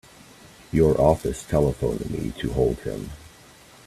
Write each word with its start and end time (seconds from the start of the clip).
Your 0.71 0.99
office 0.99 1.43
telephoned 1.43 2.09
me 2.09 2.33
to 2.39 2.51
hold 2.53 2.79
him. 2.79 3.11